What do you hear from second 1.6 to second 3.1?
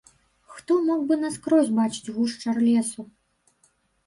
бачыць гушчар лесу?